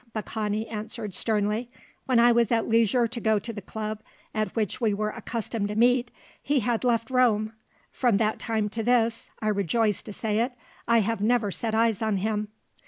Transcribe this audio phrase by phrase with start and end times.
[0.15, 1.69] Baccani answered sternly.
[2.07, 3.99] "When I was at leisure to go to the club
[4.33, 6.09] at which we were accustomed to meet,
[6.41, 7.53] he had left Rome.
[7.91, 10.53] From that time to this I rejoice to say it
[10.87, 12.47] I have never set eyes on him."